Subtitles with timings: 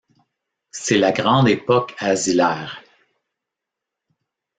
[0.71, 2.83] C'est la grande époque asilaire.